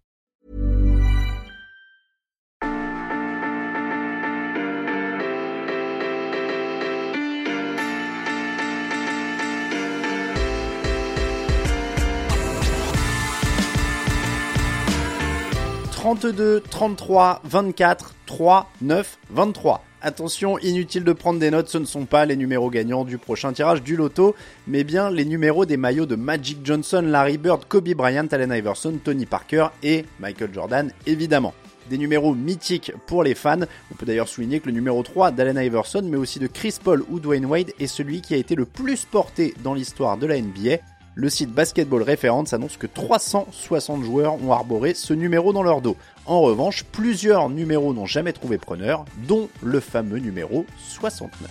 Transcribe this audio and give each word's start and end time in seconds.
32, 16.15 16.61
33, 16.69 17.41
24, 17.45 18.15
3, 18.25 18.69
9, 18.81 19.17
23. 19.29 19.81
Attention, 20.01 20.57
inutile 20.57 21.05
de 21.05 21.13
prendre 21.13 21.39
des 21.39 21.49
notes, 21.49 21.69
ce 21.69 21.77
ne 21.77 21.85
sont 21.85 22.03
pas 22.03 22.25
les 22.25 22.35
numéros 22.35 22.69
gagnants 22.69 23.05
du 23.05 23.17
prochain 23.17 23.53
tirage 23.53 23.81
du 23.81 23.95
loto, 23.95 24.35
mais 24.67 24.83
bien 24.83 25.09
les 25.09 25.23
numéros 25.23 25.65
des 25.65 25.77
maillots 25.77 26.05
de 26.05 26.17
Magic 26.17 26.65
Johnson, 26.65 27.01
Larry 27.01 27.37
Bird, 27.37 27.63
Kobe 27.65 27.93
Bryant, 27.93 28.27
Allen 28.29 28.51
Iverson, 28.51 28.99
Tony 29.01 29.25
Parker 29.25 29.67
et 29.83 30.03
Michael 30.19 30.53
Jordan 30.53 30.91
évidemment. 31.07 31.53
Des 31.89 31.97
numéros 31.97 32.35
mythiques 32.35 32.91
pour 33.07 33.23
les 33.23 33.33
fans. 33.33 33.61
On 33.89 33.95
peut 33.95 34.05
d'ailleurs 34.05 34.27
souligner 34.27 34.59
que 34.59 34.65
le 34.65 34.73
numéro 34.73 35.01
3 35.03 35.31
d'Allen 35.31 35.57
Iverson, 35.57 36.03
mais 36.03 36.17
aussi 36.17 36.39
de 36.39 36.47
Chris 36.47 36.75
Paul 36.83 37.05
ou 37.09 37.21
Dwayne 37.21 37.45
Wade, 37.45 37.71
est 37.79 37.87
celui 37.87 38.19
qui 38.19 38.33
a 38.33 38.37
été 38.37 38.55
le 38.55 38.65
plus 38.65 39.05
porté 39.05 39.53
dans 39.63 39.73
l'histoire 39.73 40.17
de 40.17 40.27
la 40.27 40.41
NBA. 40.41 40.79
Le 41.13 41.29
site 41.29 41.51
Basketball 41.51 42.03
Reference 42.03 42.53
annonce 42.53 42.77
que 42.77 42.87
360 42.87 44.03
joueurs 44.03 44.41
ont 44.41 44.53
arboré 44.53 44.93
ce 44.93 45.13
numéro 45.13 45.51
dans 45.51 45.63
leur 45.63 45.81
dos. 45.81 45.97
En 46.25 46.39
revanche, 46.39 46.85
plusieurs 46.85 47.49
numéros 47.49 47.93
n'ont 47.93 48.05
jamais 48.05 48.31
trouvé 48.31 48.57
preneur, 48.57 49.03
dont 49.27 49.49
le 49.61 49.81
fameux 49.81 50.19
numéro 50.19 50.65
69. 50.77 51.49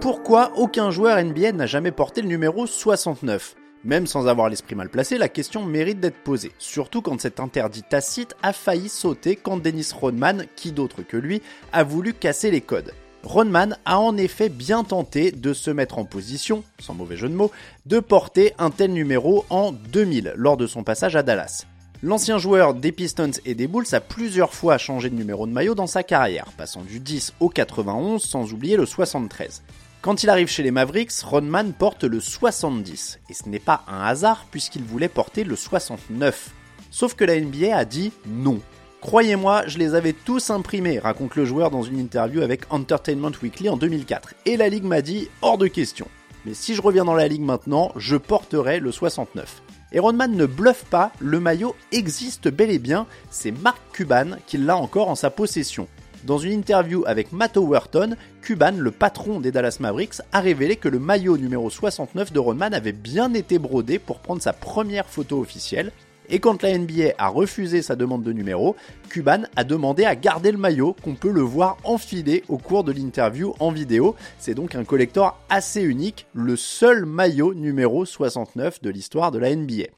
Pourquoi 0.00 0.52
aucun 0.56 0.90
joueur 0.90 1.24
NBA 1.24 1.52
n'a 1.52 1.64
jamais 1.64 1.90
porté 1.90 2.20
le 2.20 2.28
numéro 2.28 2.66
69 2.66 3.56
même 3.84 4.06
sans 4.06 4.26
avoir 4.26 4.48
l'esprit 4.48 4.74
mal 4.74 4.88
placé, 4.88 5.18
la 5.18 5.28
question 5.28 5.64
mérite 5.64 6.00
d'être 6.00 6.22
posée, 6.22 6.52
surtout 6.58 7.02
quand 7.02 7.20
cet 7.20 7.40
interdit 7.40 7.82
tacite 7.82 8.34
a 8.42 8.52
failli 8.52 8.88
sauter 8.88 9.36
quand 9.36 9.58
Dennis 9.58 9.90
Rodman, 9.94 10.46
qui 10.56 10.72
d'autre 10.72 11.02
que 11.02 11.16
lui, 11.16 11.42
a 11.72 11.84
voulu 11.84 12.14
casser 12.14 12.50
les 12.50 12.60
codes. 12.60 12.92
Rodman 13.22 13.78
a 13.84 13.98
en 13.98 14.16
effet 14.16 14.48
bien 14.48 14.84
tenté 14.84 15.32
de 15.32 15.52
se 15.54 15.70
mettre 15.70 15.98
en 15.98 16.04
position, 16.04 16.62
sans 16.78 16.94
mauvais 16.94 17.16
jeu 17.16 17.28
de 17.28 17.34
mots, 17.34 17.50
de 17.86 18.00
porter 18.00 18.52
un 18.58 18.70
tel 18.70 18.92
numéro 18.92 19.46
en 19.50 19.72
2000 19.72 20.34
lors 20.36 20.56
de 20.56 20.66
son 20.66 20.84
passage 20.84 21.16
à 21.16 21.22
Dallas. 21.22 21.64
L'ancien 22.02 22.36
joueur 22.36 22.74
des 22.74 22.92
Pistons 22.92 23.30
et 23.46 23.54
des 23.54 23.66
Bulls 23.66 23.94
a 23.94 24.00
plusieurs 24.00 24.52
fois 24.52 24.76
changé 24.76 25.08
de 25.08 25.14
numéro 25.14 25.46
de 25.46 25.52
maillot 25.52 25.74
dans 25.74 25.86
sa 25.86 26.02
carrière, 26.02 26.52
passant 26.58 26.82
du 26.82 27.00
10 27.00 27.32
au 27.40 27.48
91 27.48 28.22
sans 28.22 28.52
oublier 28.52 28.76
le 28.76 28.84
73. 28.84 29.62
Quand 30.04 30.22
il 30.22 30.28
arrive 30.28 30.48
chez 30.48 30.62
les 30.62 30.70
Mavericks, 30.70 31.22
Rodman 31.22 31.72
porte 31.72 32.04
le 32.04 32.20
70. 32.20 33.20
Et 33.30 33.32
ce 33.32 33.48
n'est 33.48 33.58
pas 33.58 33.84
un 33.88 34.04
hasard 34.04 34.44
puisqu'il 34.50 34.82
voulait 34.82 35.08
porter 35.08 35.44
le 35.44 35.56
69. 35.56 36.50
Sauf 36.90 37.14
que 37.14 37.24
la 37.24 37.40
NBA 37.40 37.74
a 37.74 37.86
dit 37.86 38.12
non. 38.26 38.60
Croyez-moi, 39.00 39.66
je 39.66 39.78
les 39.78 39.94
avais 39.94 40.12
tous 40.12 40.50
imprimés, 40.50 40.98
raconte 40.98 41.36
le 41.36 41.46
joueur 41.46 41.70
dans 41.70 41.82
une 41.82 41.98
interview 41.98 42.42
avec 42.42 42.70
Entertainment 42.70 43.32
Weekly 43.42 43.70
en 43.70 43.78
2004. 43.78 44.34
Et 44.44 44.58
la 44.58 44.68
ligue 44.68 44.84
m'a 44.84 45.00
dit 45.00 45.30
hors 45.40 45.56
de 45.56 45.68
question. 45.68 46.06
Mais 46.44 46.52
si 46.52 46.74
je 46.74 46.82
reviens 46.82 47.06
dans 47.06 47.14
la 47.14 47.26
ligue 47.26 47.40
maintenant, 47.40 47.90
je 47.96 48.16
porterai 48.16 48.80
le 48.80 48.92
69. 48.92 49.62
Et 49.92 50.00
Rodman 50.00 50.36
ne 50.36 50.44
bluffe 50.44 50.84
pas, 50.84 51.12
le 51.18 51.40
maillot 51.40 51.74
existe 51.92 52.48
bel 52.48 52.70
et 52.70 52.78
bien, 52.78 53.06
c'est 53.30 53.52
Mark 53.52 53.80
Cuban 53.94 54.36
qui 54.46 54.58
l'a 54.58 54.76
encore 54.76 55.08
en 55.08 55.14
sa 55.14 55.30
possession. 55.30 55.88
Dans 56.26 56.38
une 56.38 56.52
interview 56.52 57.04
avec 57.06 57.32
Matt 57.32 57.58
Overton, 57.58 58.16
Cuban, 58.40 58.72
le 58.78 58.90
patron 58.90 59.40
des 59.40 59.52
Dallas 59.52 59.76
Mavericks, 59.80 60.22
a 60.32 60.40
révélé 60.40 60.76
que 60.76 60.88
le 60.88 60.98
maillot 60.98 61.36
numéro 61.36 61.68
69 61.68 62.32
de 62.32 62.38
Rodman 62.38 62.72
avait 62.72 62.92
bien 62.92 63.34
été 63.34 63.58
brodé 63.58 63.98
pour 63.98 64.20
prendre 64.20 64.40
sa 64.40 64.54
première 64.54 65.06
photo 65.06 65.38
officielle. 65.38 65.92
Et 66.30 66.38
quand 66.38 66.62
la 66.62 66.78
NBA 66.78 67.12
a 67.18 67.28
refusé 67.28 67.82
sa 67.82 67.94
demande 67.94 68.22
de 68.22 68.32
numéro, 68.32 68.74
Cuban 69.10 69.42
a 69.54 69.64
demandé 69.64 70.06
à 70.06 70.16
garder 70.16 70.50
le 70.50 70.56
maillot 70.56 70.96
qu'on 71.02 71.14
peut 71.14 71.30
le 71.30 71.42
voir 71.42 71.76
enfilé 71.84 72.42
au 72.48 72.56
cours 72.56 72.84
de 72.84 72.92
l'interview 72.92 73.54
en 73.60 73.70
vidéo. 73.70 74.16
C'est 74.38 74.54
donc 74.54 74.74
un 74.74 74.84
collector 74.84 75.38
assez 75.50 75.82
unique, 75.82 76.26
le 76.32 76.56
seul 76.56 77.04
maillot 77.04 77.52
numéro 77.52 78.06
69 78.06 78.80
de 78.80 78.88
l'histoire 78.88 79.30
de 79.30 79.38
la 79.38 79.54
NBA. 79.54 79.88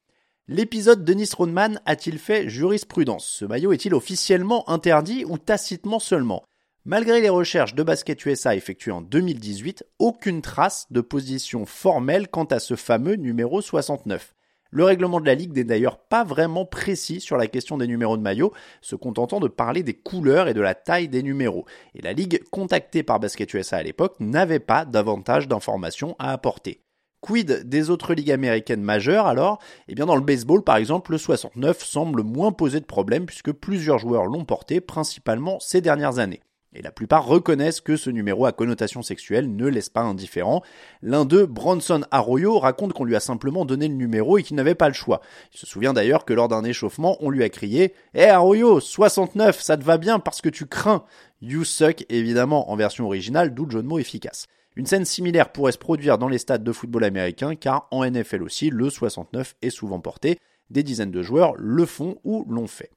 L'épisode 0.48 1.04
Dennis 1.04 1.30
Rodman 1.36 1.80
a-t-il 1.86 2.20
fait 2.20 2.48
jurisprudence? 2.48 3.26
Ce 3.26 3.44
maillot 3.44 3.72
est-il 3.72 3.92
officiellement 3.94 4.70
interdit 4.70 5.24
ou 5.24 5.38
tacitement 5.38 5.98
seulement? 5.98 6.44
Malgré 6.84 7.20
les 7.20 7.28
recherches 7.28 7.74
de 7.74 7.82
Basket 7.82 8.24
USA 8.24 8.54
effectuées 8.54 8.92
en 8.92 9.00
2018, 9.00 9.84
aucune 9.98 10.42
trace 10.42 10.86
de 10.92 11.00
position 11.00 11.66
formelle 11.66 12.28
quant 12.28 12.44
à 12.44 12.60
ce 12.60 12.76
fameux 12.76 13.16
numéro 13.16 13.60
69. 13.60 14.34
Le 14.70 14.84
règlement 14.84 15.20
de 15.20 15.26
la 15.26 15.34
Ligue 15.34 15.56
n'est 15.56 15.64
d'ailleurs 15.64 15.98
pas 15.98 16.22
vraiment 16.22 16.64
précis 16.64 17.20
sur 17.20 17.36
la 17.36 17.48
question 17.48 17.76
des 17.76 17.88
numéros 17.88 18.16
de 18.16 18.22
maillot, 18.22 18.52
se 18.82 18.94
contentant 18.94 19.40
de 19.40 19.48
parler 19.48 19.82
des 19.82 19.94
couleurs 19.94 20.46
et 20.46 20.54
de 20.54 20.60
la 20.60 20.76
taille 20.76 21.08
des 21.08 21.24
numéros. 21.24 21.66
Et 21.96 22.02
la 22.02 22.12
Ligue, 22.12 22.44
contactée 22.52 23.02
par 23.02 23.18
Basket 23.18 23.52
USA 23.52 23.78
à 23.78 23.82
l'époque, 23.82 24.14
n'avait 24.20 24.60
pas 24.60 24.84
davantage 24.84 25.48
d'informations 25.48 26.14
à 26.20 26.30
apporter. 26.30 26.85
Quid 27.26 27.68
des 27.68 27.90
autres 27.90 28.14
ligues 28.14 28.30
américaines 28.30 28.82
majeures 28.82 29.26
alors? 29.26 29.58
Eh 29.88 29.96
bien 29.96 30.06
dans 30.06 30.14
le 30.14 30.20
baseball 30.20 30.62
par 30.62 30.76
exemple, 30.76 31.10
le 31.10 31.18
69 31.18 31.84
semble 31.84 32.22
moins 32.22 32.52
poser 32.52 32.78
de 32.78 32.84
problème 32.84 33.26
puisque 33.26 33.50
plusieurs 33.50 33.98
joueurs 33.98 34.26
l'ont 34.26 34.44
porté 34.44 34.80
principalement 34.80 35.58
ces 35.58 35.80
dernières 35.80 36.20
années. 36.20 36.38
Et 36.72 36.82
la 36.82 36.92
plupart 36.92 37.26
reconnaissent 37.26 37.80
que 37.80 37.96
ce 37.96 38.10
numéro 38.10 38.46
à 38.46 38.52
connotation 38.52 39.02
sexuelle 39.02 39.56
ne 39.56 39.66
laisse 39.66 39.88
pas 39.88 40.02
indifférent. 40.02 40.62
L'un 41.02 41.24
d'eux, 41.24 41.46
Bronson 41.46 42.04
Arroyo, 42.12 42.60
raconte 42.60 42.92
qu'on 42.92 43.04
lui 43.04 43.16
a 43.16 43.20
simplement 43.20 43.64
donné 43.64 43.88
le 43.88 43.94
numéro 43.94 44.38
et 44.38 44.44
qu'il 44.44 44.54
n'avait 44.54 44.76
pas 44.76 44.86
le 44.86 44.94
choix. 44.94 45.20
Il 45.52 45.58
se 45.58 45.66
souvient 45.66 45.94
d'ailleurs 45.94 46.24
que 46.24 46.32
lors 46.32 46.46
d'un 46.46 46.62
échauffement, 46.62 47.16
on 47.18 47.30
lui 47.30 47.42
a 47.42 47.48
crié 47.48 47.92
Hé 48.14 48.20
hey 48.20 48.28
Arroyo, 48.28 48.78
69, 48.78 49.60
ça 49.60 49.76
te 49.76 49.82
va 49.82 49.98
bien 49.98 50.20
parce 50.20 50.40
que 50.40 50.48
tu 50.48 50.66
crains 50.66 51.02
You 51.42 51.64
suck, 51.64 52.04
évidemment 52.08 52.70
en 52.70 52.76
version 52.76 53.06
originale, 53.06 53.52
d'où 53.52 53.64
le 53.64 53.72
jeu 53.72 53.82
de 53.82 53.88
mots 53.88 53.98
efficace. 53.98 54.46
Une 54.76 54.84
scène 54.84 55.06
similaire 55.06 55.52
pourrait 55.52 55.72
se 55.72 55.78
produire 55.78 56.18
dans 56.18 56.28
les 56.28 56.36
stades 56.36 56.62
de 56.62 56.72
football 56.72 57.04
américains 57.04 57.54
car 57.54 57.88
en 57.90 58.04
NFL 58.04 58.42
aussi, 58.42 58.68
le 58.68 58.90
69 58.90 59.56
est 59.62 59.70
souvent 59.70 60.00
porté. 60.00 60.38
Des 60.68 60.82
dizaines 60.82 61.10
de 61.10 61.22
joueurs 61.22 61.54
le 61.56 61.86
font 61.86 62.18
ou 62.24 62.44
l'ont 62.46 62.66
fait. 62.66 62.90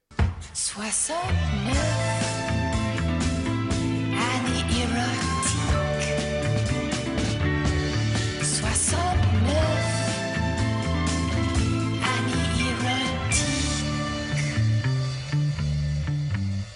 69 0.52 2.09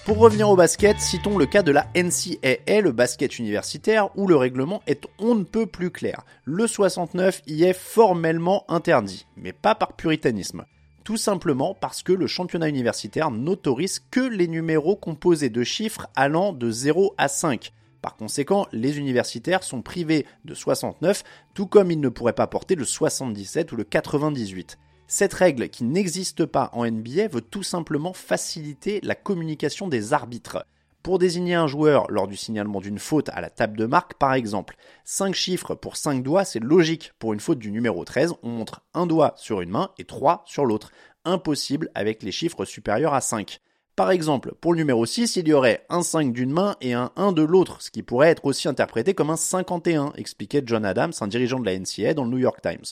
Pour 0.05 0.19
revenir 0.19 0.51
au 0.51 0.57
basket, 0.57 1.01
citons 1.01 1.39
le 1.39 1.47
cas 1.47 1.63
de 1.63 1.73
la 1.73 1.87
NCAA, 1.97 2.83
le 2.83 2.93
basket 2.93 3.39
universitaire, 3.39 4.11
où 4.19 4.27
le 4.27 4.37
règlement 4.37 4.83
est 4.87 5.07
on 5.19 5.35
ne 5.35 5.45
peut 5.45 5.65
plus 5.65 5.91
clair. 5.91 6.27
Le 6.45 6.67
69 6.67 7.41
y 7.47 7.65
est 7.65 7.73
formellement 7.73 8.67
interdit, 8.69 9.27
mais 9.39 9.55
pas 9.55 9.75
par 9.75 9.95
puritanisme. 9.95 10.67
Tout 11.05 11.17
simplement 11.17 11.75
parce 11.75 12.03
que 12.03 12.13
le 12.13 12.27
championnat 12.27 12.69
universitaire 12.69 13.31
n'autorise 13.31 14.03
que 14.11 14.21
les 14.21 14.47
numéros 14.47 14.95
composés 14.95 15.49
de 15.49 15.65
chiffres 15.65 16.07
allant 16.15 16.53
de 16.53 16.71
0 16.71 17.15
à 17.17 17.29
5. 17.29 17.73
Par 18.03 18.17
conséquent, 18.17 18.67
les 18.73 18.99
universitaires 18.99 19.63
sont 19.63 19.81
privés 19.81 20.27
de 20.45 20.53
69, 20.53 21.25
tout 21.55 21.67
comme 21.67 21.91
ils 21.91 22.01
ne 22.01 22.11
pourraient 22.11 22.35
pas 22.35 22.47
porter 22.47 22.75
le 22.75 22.85
77 22.85 23.73
ou 23.73 23.77
le 23.77 23.85
98. 23.85 24.77
Cette 25.07 25.35
règle 25.35 25.69
qui 25.69 25.85
n'existe 25.85 26.47
pas 26.47 26.71
en 26.73 26.87
NBA 26.87 27.29
veut 27.29 27.43
tout 27.43 27.63
simplement 27.63 28.15
faciliter 28.15 29.01
la 29.03 29.15
communication 29.15 29.87
des 29.87 30.13
arbitres. 30.13 30.65
Pour 31.03 31.19
désigner 31.19 31.55
un 31.55 31.67
joueur 31.67 32.11
lors 32.11 32.27
du 32.27 32.37
signalement 32.37 32.81
d'une 32.81 32.99
faute 32.99 33.29
à 33.29 33.43
la 33.43 33.51
table 33.51 33.77
de 33.77 33.85
marque, 33.85 34.15
par 34.15 34.33
exemple, 34.33 34.77
5 35.05 35.35
chiffres 35.35 35.75
pour 35.75 35.99
5 35.99 36.23
doigts, 36.23 36.47
c'est 36.47 36.61
logique. 36.61 37.13
Pour 37.19 37.35
une 37.35 37.41
faute 37.41 37.59
du 37.59 37.71
numéro 37.71 38.07
13, 38.07 38.33
on 38.43 38.49
montre 38.49 38.81
un 38.95 39.07
doigt 39.07 39.35
sur 39.37 39.61
une 39.61 39.69
main 39.69 39.91
et 39.99 40.05
3 40.05 40.45
sur 40.47 40.65
l'autre. 40.65 40.91
Impossible 41.27 41.91
avec 41.95 42.23
les 42.23 42.33
chiffres 42.33 42.65
supérieurs 42.65 43.13
à 43.13 43.21
5. 43.21 43.61
Par 43.97 44.11
exemple, 44.11 44.55
pour 44.63 44.73
le 44.73 44.79
numéro 44.79 45.05
6, 45.05 45.37
il 45.37 45.47
y 45.47 45.53
aurait 45.53 45.85
un 45.91 46.03
5 46.03 46.33
d'une 46.33 46.51
main 46.51 46.77
et 46.81 46.95
un 46.95 47.13
1 47.17 47.33
de 47.33 47.43
l'autre, 47.43 47.83
ce 47.83 47.91
qui 47.91 48.03
pourrait 48.03 48.31
être 48.31 48.47
aussi 48.47 48.67
interprété 48.67 49.13
comme 49.13 49.29
un 49.29 49.37
51, 49.37 50.15
expliquait 50.17 50.63
John 50.65 50.87
Adams, 50.87 51.13
un 51.21 51.29
dirigeant 51.29 51.61
de 51.61 51.67
la 51.67 51.79
NCA 51.79 52.15
dans 52.15 52.25
le 52.25 52.31
New 52.31 52.39
York 52.39 52.63
Times. 52.63 52.87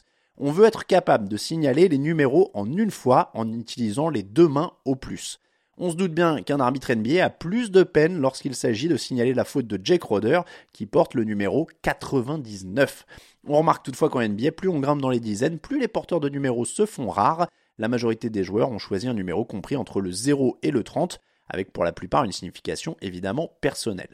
On 0.44 0.50
veut 0.50 0.65
être 0.65 0.87
capable 0.87 1.29
de 1.29 1.37
signaler 1.37 1.87
les 1.89 1.99
numéros 1.99 2.50
en 2.53 2.67
une 2.67 2.91
fois 2.91 3.31
en 3.35 3.53
utilisant 3.53 4.11
les 4.11 4.25
deux 4.25 4.49
mains 4.49 4.73
au 4.85 4.97
plus. 4.97 5.39
On 5.79 5.89
se 5.89 5.94
doute 5.94 6.12
bien 6.12 6.43
qu'un 6.43 6.59
arbitre 6.59 6.93
NBA 6.93 7.25
a 7.25 7.31
plus 7.31 7.71
de 7.71 7.85
peine 7.85 8.19
lorsqu'il 8.19 8.56
s'agit 8.56 8.89
de 8.89 8.97
signaler 8.97 9.35
la 9.35 9.44
faute 9.44 9.69
de 9.69 9.79
Jake 9.81 10.03
Roder 10.03 10.41
qui 10.73 10.85
porte 10.87 11.15
le 11.15 11.23
numéro 11.23 11.69
99. 11.83 13.06
On 13.47 13.56
remarque 13.56 13.85
toutefois 13.85 14.11
qu'en 14.11 14.21
NBA, 14.21 14.50
plus 14.50 14.69
on 14.69 14.81
grimpe 14.81 15.00
dans 15.00 15.11
les 15.11 15.21
dizaines, 15.21 15.61
plus 15.61 15.79
les 15.79 15.87
porteurs 15.87 16.19
de 16.19 16.29
numéros 16.29 16.65
se 16.65 16.87
font 16.87 17.09
rares 17.09 17.47
la 17.79 17.87
majorité 17.87 18.29
des 18.29 18.43
joueurs 18.43 18.73
ont 18.73 18.79
choisi 18.79 19.06
un 19.06 19.15
numéro 19.15 19.44
compris 19.44 19.77
entre 19.77 20.00
le 20.00 20.11
0 20.11 20.59
et 20.65 20.73
le 20.73 20.83
30, 20.83 21.21
avec 21.49 21.73
pour 21.73 21.85
la 21.85 21.93
plupart 21.93 22.25
une 22.25 22.33
signification 22.33 22.97
évidemment 23.00 23.53
personnelle. 23.61 24.11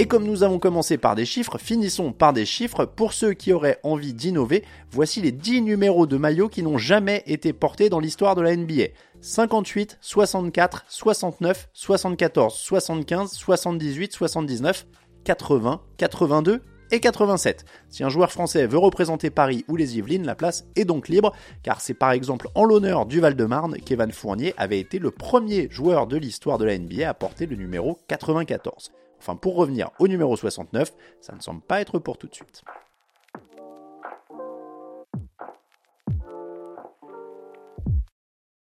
Et 0.00 0.06
comme 0.06 0.22
nous 0.22 0.44
avons 0.44 0.60
commencé 0.60 0.96
par 0.96 1.16
des 1.16 1.26
chiffres, 1.26 1.58
finissons 1.58 2.12
par 2.12 2.32
des 2.32 2.46
chiffres. 2.46 2.84
Pour 2.84 3.12
ceux 3.12 3.32
qui 3.32 3.52
auraient 3.52 3.80
envie 3.82 4.14
d'innover, 4.14 4.62
voici 4.92 5.20
les 5.20 5.32
10 5.32 5.62
numéros 5.62 6.06
de 6.06 6.16
maillot 6.16 6.48
qui 6.48 6.62
n'ont 6.62 6.78
jamais 6.78 7.24
été 7.26 7.52
portés 7.52 7.90
dans 7.90 7.98
l'histoire 7.98 8.36
de 8.36 8.42
la 8.42 8.54
NBA. 8.54 8.92
58, 9.20 9.98
64, 10.00 10.84
69, 10.88 11.68
74, 11.72 12.54
75, 12.54 13.32
78, 13.32 14.12
79, 14.12 14.86
80, 15.24 15.80
82 15.96 16.62
et 16.90 17.00
87. 17.00 17.64
Si 17.88 18.04
un 18.04 18.08
joueur 18.08 18.32
français 18.32 18.66
veut 18.66 18.78
représenter 18.78 19.30
Paris 19.30 19.64
ou 19.68 19.76
les 19.76 19.98
Yvelines, 19.98 20.26
la 20.26 20.34
place 20.34 20.66
est 20.76 20.84
donc 20.84 21.08
libre, 21.08 21.32
car 21.62 21.80
c'est 21.80 21.94
par 21.94 22.12
exemple 22.12 22.48
en 22.54 22.64
l'honneur 22.64 23.06
du 23.06 23.20
Val-de-Marne 23.20 23.76
qu'Evan 23.78 24.12
Fournier 24.12 24.54
avait 24.56 24.80
été 24.80 24.98
le 24.98 25.10
premier 25.10 25.68
joueur 25.70 26.06
de 26.06 26.16
l'histoire 26.16 26.58
de 26.58 26.64
la 26.64 26.78
NBA 26.78 27.08
à 27.08 27.14
porter 27.14 27.46
le 27.46 27.56
numéro 27.56 27.98
94. 28.08 28.92
Enfin, 29.18 29.36
pour 29.36 29.56
revenir 29.56 29.90
au 29.98 30.08
numéro 30.08 30.36
69, 30.36 30.92
ça 31.20 31.34
ne 31.34 31.40
semble 31.40 31.60
pas 31.60 31.80
être 31.80 31.98
pour 31.98 32.18
tout 32.18 32.28
de 32.28 32.34
suite. 32.34 32.62